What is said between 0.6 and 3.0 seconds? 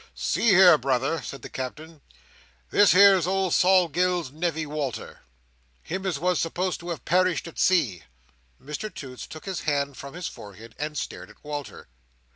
Brother," said the Captain. "This